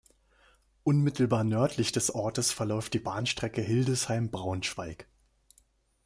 [0.83, 5.05] Unmittelbar nördlich des Ortes verläuft die Bahnstrecke Hildesheim–Braunschweig.